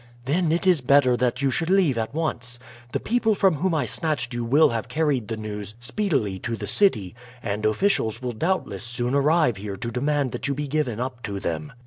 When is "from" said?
3.35-3.57